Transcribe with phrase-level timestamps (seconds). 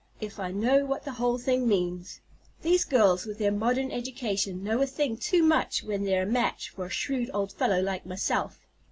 [0.19, 2.21] if I know what the whole thing means.
[2.63, 6.71] These girls, with their modern education, know a thing too much when they're a match
[6.71, 8.65] for a shrewd old fellow like myself.